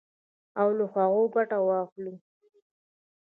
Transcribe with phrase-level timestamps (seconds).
[0.59, 2.13] او له هغو ګټه واخلو.